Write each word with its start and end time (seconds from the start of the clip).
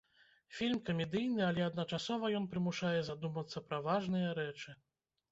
Фільм 0.59 0.77
камедыйны, 0.85 1.41
але 1.49 1.61
адначасова 1.65 2.31
ён 2.37 2.47
прымушае 2.53 2.93
задумацца 3.09 3.57
пра 3.67 3.77
важныя 3.89 4.33
рэчы. 4.41 4.75